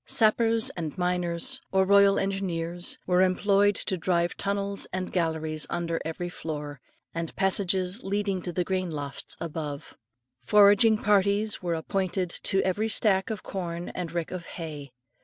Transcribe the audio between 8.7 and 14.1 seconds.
lofts above. Foraging parties were appointed to every stack of corn